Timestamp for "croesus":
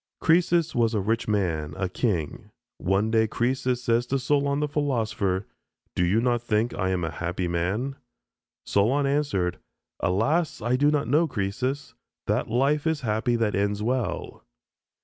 0.19-0.73, 3.27-3.83, 11.27-11.93